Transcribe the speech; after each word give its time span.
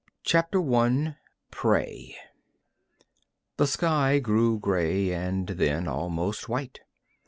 _CHAPTER 0.23 0.59
I 0.73 1.17
Prey 1.51 2.15
The 3.57 3.67
sky 3.67 4.17
grew 4.17 4.57
gray 4.57 5.13
and 5.13 5.45
then 5.47 5.87
almost 5.87 6.49
white. 6.49 6.79